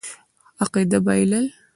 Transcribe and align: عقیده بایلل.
عقیده 0.63 0.99
بایلل. 1.05 1.47